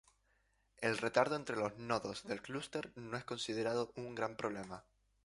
El 0.79 0.97
retardo 0.97 1.35
entre 1.35 1.57
los 1.57 1.77
nodos 1.77 2.23
del 2.23 2.41
clúster 2.41 2.91
no 2.95 3.15
es 3.17 3.23
considerado 3.23 3.91
un 3.95 4.15
gran 4.15 4.35
problema. 4.35 4.83